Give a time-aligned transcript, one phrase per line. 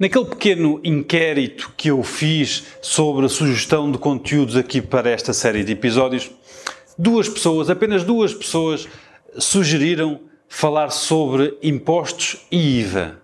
[0.00, 5.62] Naquele pequeno inquérito que eu fiz sobre a sugestão de conteúdos aqui para esta série
[5.62, 6.30] de episódios,
[6.96, 8.88] duas pessoas, apenas duas pessoas,
[9.36, 13.20] sugeriram falar sobre impostos e IVA.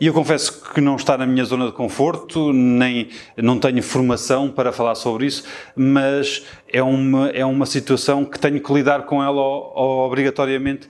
[0.00, 4.50] E eu confesso que não está na minha zona de conforto, nem não tenho formação
[4.50, 5.44] para falar sobre isso,
[5.76, 10.88] mas é uma, é uma situação que tenho que lidar com ela obrigatoriamente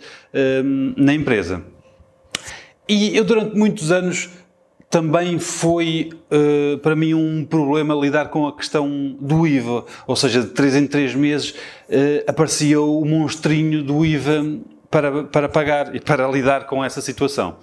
[0.65, 1.63] um, na empresa.
[2.89, 4.31] E eu durante muitos anos
[4.97, 10.41] também foi uh, para mim um problema lidar com a questão do IVA, ou seja,
[10.41, 14.59] de 3 em 3 meses uh, aparecia o monstrinho do IVA
[14.91, 17.59] para, para pagar e para lidar com essa situação.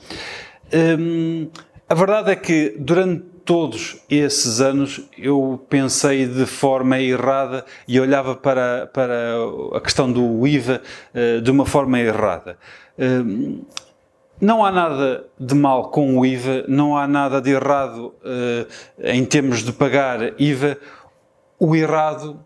[0.71, 1.47] Um,
[1.89, 8.35] a verdade é que durante todos esses anos eu pensei de forma errada e olhava
[8.35, 9.37] para, para
[9.73, 10.83] a questão do IVA
[11.15, 12.59] uh, de uma forma errada.
[14.43, 18.67] Não há nada de mal com o IVA, não há nada de errado uh,
[19.01, 20.77] em termos de pagar IVA.
[21.57, 22.37] O errado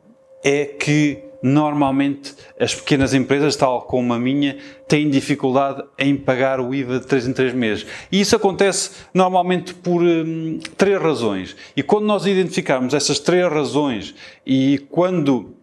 [0.44, 6.72] é que normalmente as pequenas empresas, tal como a minha, têm dificuldade em pagar o
[6.72, 7.88] IVA de 3 em 3 meses.
[8.12, 11.56] E isso acontece normalmente por hum, três razões.
[11.76, 14.14] E quando nós identificarmos essas três razões
[14.46, 15.56] e quando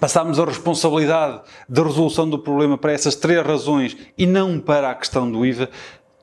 [0.00, 4.94] passarmos a responsabilidade da resolução do problema para essas três razões e não para a
[4.94, 5.68] questão do IVA,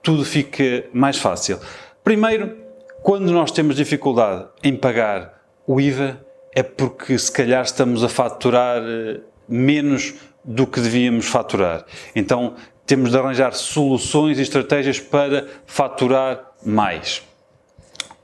[0.02, 1.60] tudo fica mais fácil.
[2.04, 2.58] Primeiro,
[3.04, 6.20] quando nós temos dificuldade em pagar o IVA,
[6.54, 11.86] é porque se calhar estamos a faturar eh, menos do que devíamos faturar.
[12.16, 17.22] Então, temos de arranjar soluções e estratégias para faturar mais.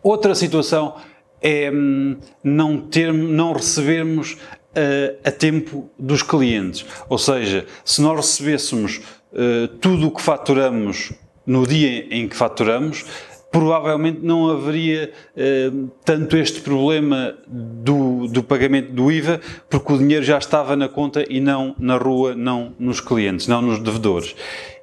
[0.03, 0.95] Outra situação
[1.41, 4.37] é hum, não, ter, não recebermos
[4.77, 6.85] a, a tempo dos clientes.
[7.09, 9.01] Ou seja, se nós recebêssemos
[9.33, 11.11] uh, tudo o que faturamos
[11.45, 13.05] no dia em que faturamos,
[13.51, 20.23] provavelmente não haveria uh, tanto este problema do, do pagamento do IVA, porque o dinheiro
[20.23, 24.35] já estava na conta e não na rua, não nos clientes, não nos devedores.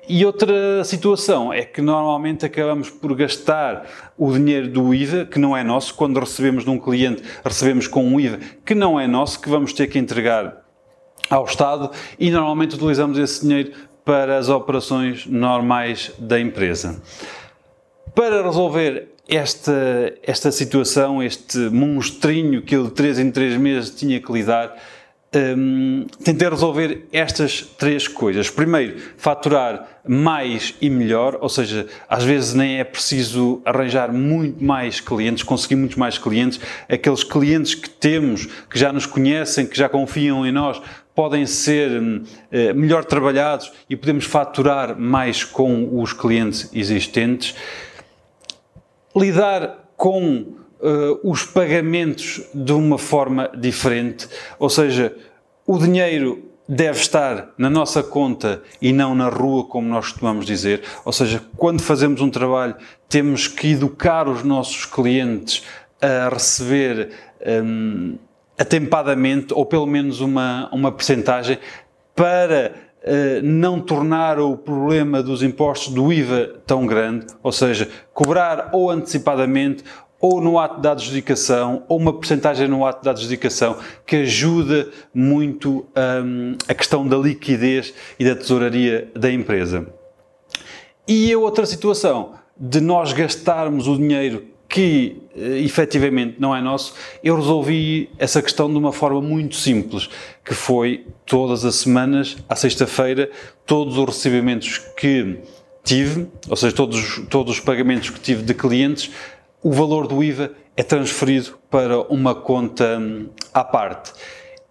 [0.07, 5.57] E outra situação é que normalmente acabamos por gastar o dinheiro do IVA, que não
[5.57, 9.41] é nosso, quando recebemos de um cliente, recebemos com um IVA que não é nosso,
[9.41, 10.63] que vamos ter que entregar
[11.31, 13.73] ao Estado e normalmente utilizamos esse dinheiro
[14.05, 17.01] para as operações normais da empresa.
[18.15, 24.21] Para resolver esta, esta situação, este monstrinho que eu de 3 em 3 meses tinha
[24.21, 24.77] que lidar,
[25.35, 28.49] um, tentei resolver estas três coisas.
[28.51, 35.01] Primeiro, faturar mais e melhor, ou seja, às vezes nem é preciso arranjar muito mais
[35.01, 36.61] clientes, conseguir muitos mais clientes.
[36.89, 40.81] Aqueles clientes que temos, que já nos conhecem, que já confiam em nós,
[41.15, 47.55] podem ser uh, melhor trabalhados e podemos faturar mais com os clientes existentes.
[49.17, 55.15] Lidar com uh, os pagamentos de uma forma diferente, ou seja,
[55.67, 60.83] o dinheiro deve estar na nossa conta e não na rua, como nós costumamos dizer.
[61.05, 62.75] Ou seja, quando fazemos um trabalho,
[63.09, 65.63] temos que educar os nossos clientes
[66.01, 67.11] a receber
[67.65, 68.19] um,
[68.59, 71.59] atempadamente, ou pelo menos uma, uma percentagem,
[72.15, 78.71] para uh, não tornar o problema dos impostos do IVA tão grande, ou seja, cobrar
[78.73, 79.85] ou antecipadamente
[80.21, 83.77] ou no ato da adjudicação, ou uma porcentagem no ato da adjudicação,
[84.07, 85.87] que ajuda muito
[86.25, 89.87] um, a questão da liquidez e da tesouraria da empresa.
[91.07, 96.95] E a outra situação, de nós gastarmos o dinheiro que eh, efetivamente não é nosso,
[97.23, 100.09] eu resolvi essa questão de uma forma muito simples,
[100.45, 103.31] que foi todas as semanas, à sexta-feira,
[103.67, 105.39] todos os recebimentos que
[105.85, 109.11] tive, ou seja, todos, todos os pagamentos que tive de clientes,
[109.65, 114.13] o valor do IVA é transferido para uma conta hum, à parte.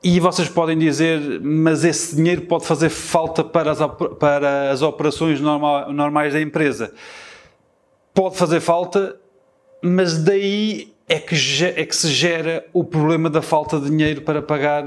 [0.04, 3.80] E vocês podem dizer, mas esse dinheiro pode fazer falta para as,
[4.20, 6.94] para as operações normais da empresa.
[8.14, 9.16] Pode fazer falta,
[9.82, 14.42] mas daí é que, é que se gera o problema da falta de dinheiro para
[14.42, 14.84] pagar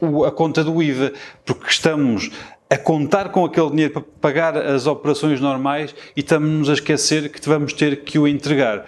[0.00, 1.12] uh, a conta do IVA,
[1.44, 2.30] porque estamos
[2.68, 7.48] a contar com aquele dinheiro para pagar as operações normais e estamos a esquecer que
[7.48, 8.86] vamos ter que o entregar.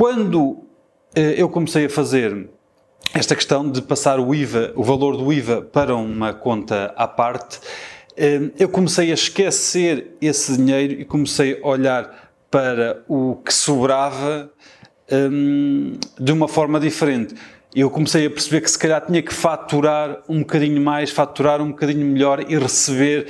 [0.00, 0.64] Quando
[1.14, 2.48] eh, eu comecei a fazer
[3.12, 7.60] esta questão de passar o IVA, o valor do IVA para uma conta à parte,
[8.16, 14.50] eh, eu comecei a esquecer esse dinheiro e comecei a olhar para o que sobrava
[15.12, 17.34] um, de uma forma diferente.
[17.76, 21.72] Eu comecei a perceber que se calhar tinha que faturar um bocadinho mais, faturar um
[21.72, 23.26] bocadinho melhor e receber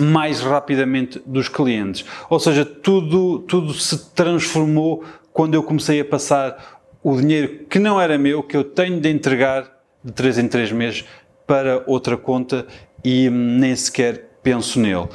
[0.00, 2.04] mais rapidamente dos clientes.
[2.28, 8.00] Ou seja, tudo, tudo se transformou quando eu comecei a passar o dinheiro que não
[8.00, 9.70] era meu, que eu tenho de entregar
[10.02, 11.04] de 3 em 3 meses
[11.46, 12.66] para outra conta
[13.04, 15.08] e nem sequer penso nele.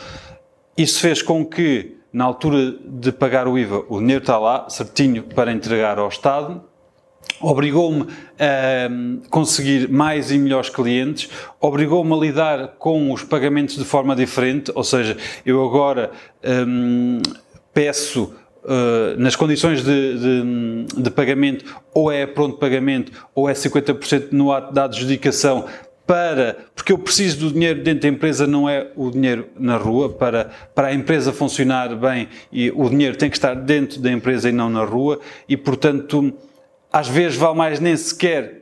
[0.78, 5.24] Isso fez com que, na altura de pagar o IVA, o dinheiro está lá, certinho,
[5.24, 6.64] para entregar ao Estado,
[7.42, 8.08] obrigou-me
[8.40, 8.90] a
[9.30, 11.30] conseguir mais e melhores clientes,
[11.60, 16.12] obrigou-me a lidar com os pagamentos de forma diferente, ou seja, eu agora
[16.68, 17.22] hum,
[17.74, 18.34] peço
[18.68, 24.52] Uh, nas condições de, de, de, pagamento, ou é pronto pagamento, ou é 50% no
[24.52, 25.68] ato da adjudicação,
[26.06, 30.10] para, porque eu preciso do dinheiro dentro da empresa, não é o dinheiro na rua,
[30.10, 34.50] para, para a empresa funcionar bem, e o dinheiro tem que estar dentro da empresa
[34.50, 36.34] e não na rua, e portanto,
[36.96, 38.62] às vezes vale mais nem sequer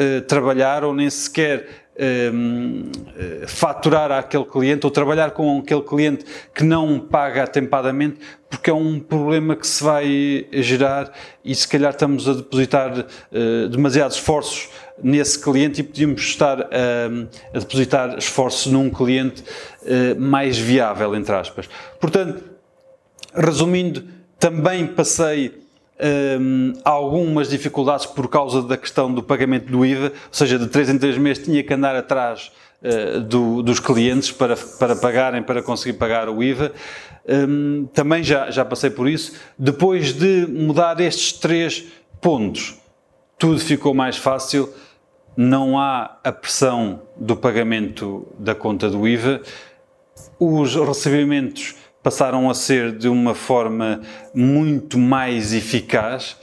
[0.00, 6.24] uh, trabalhar ou nem sequer uh, faturar àquele cliente ou trabalhar com aquele cliente
[6.54, 8.18] que não paga atempadamente,
[8.48, 11.12] porque é um problema que se vai gerar
[11.44, 14.70] e se calhar estamos a depositar uh, demasiados esforços
[15.02, 19.42] nesse cliente e podíamos estar a, depositar esforços num cliente
[20.18, 21.70] mais viável, entre aspas.
[21.98, 22.44] Portanto,
[23.34, 24.04] resumindo,
[24.38, 25.59] também passei
[26.00, 30.90] um, algumas dificuldades por causa da questão do pagamento do IVA, ou seja, de 3
[30.90, 32.50] em 3 meses tinha que andar atrás
[32.82, 36.72] uh, do, dos clientes para, para pagarem, para conseguir pagar o IVA.
[37.28, 39.34] Um, também já, já passei por isso.
[39.58, 41.84] Depois de mudar estes três
[42.20, 42.78] pontos,
[43.38, 44.72] tudo ficou mais fácil.
[45.36, 49.42] Não há a pressão do pagamento da conta do IVA.
[50.38, 54.00] Os recebimentos passaram a ser de uma forma
[54.34, 56.36] muito mais eficaz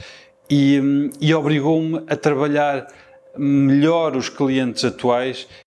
[0.50, 2.88] e, e obrigou-me a trabalhar
[3.38, 5.48] melhor os clientes atuais